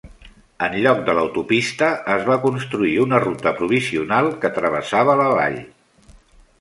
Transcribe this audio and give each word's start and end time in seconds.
En 0.67 0.75
lloc 0.85 1.01
de 1.09 1.13
l'autopista, 1.17 1.89
es 2.15 2.25
va 2.29 2.37
construir 2.45 2.95
una 3.03 3.21
ruta 3.25 3.53
provisional 3.61 4.31
que 4.45 4.53
travessava 4.57 5.19
la 5.21 5.29
vall. 5.39 5.61